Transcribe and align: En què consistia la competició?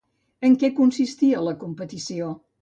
En 0.47 0.55
què 0.63 0.69
consistia 0.79 1.45
la 1.49 1.55
competició? 1.65 2.33